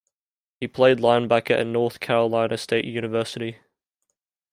[0.59, 3.57] He played linebacker at North Carolina State University.